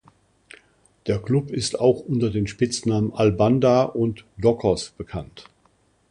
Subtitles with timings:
[1.05, 5.47] Der Klub ist auch unter den Spitznamen "Al Bandar" und "Dockers" bekannt.